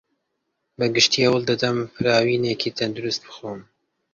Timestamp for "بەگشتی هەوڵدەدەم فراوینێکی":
0.77-2.75